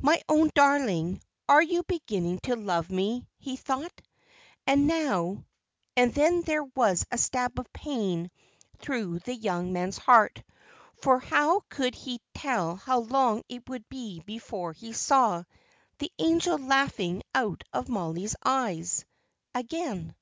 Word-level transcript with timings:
"My 0.00 0.20
own 0.28 0.50
darling, 0.56 1.22
you 1.48 1.78
are 1.80 1.82
beginning 1.84 2.40
to 2.40 2.56
love 2.56 2.90
me," 2.90 3.28
he 3.38 3.54
thought; 3.54 4.02
"and 4.66 4.88
now" 4.88 5.44
and 5.96 6.12
then 6.12 6.42
there 6.42 6.64
was 6.64 7.06
a 7.12 7.16
stab 7.18 7.60
of 7.60 7.72
pain 7.72 8.32
through 8.80 9.20
the 9.20 9.36
young 9.36 9.72
man's 9.72 9.96
heart, 9.96 10.42
for 11.00 11.20
how 11.20 11.60
could 11.68 11.94
he 11.94 12.20
tell 12.34 12.74
how 12.74 12.98
long 12.98 13.44
it 13.48 13.68
would 13.68 13.88
be 13.88 14.18
before 14.26 14.72
he 14.72 14.92
saw 14.92 15.44
"the 15.98 16.10
angel 16.18 16.58
laughing 16.58 17.22
out 17.32 17.62
of 17.72 17.88
Mollie's 17.88 18.34
eyes" 18.44 19.04
again? 19.54 20.16